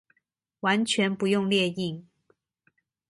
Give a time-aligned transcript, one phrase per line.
[0.61, 2.09] 完全不用列印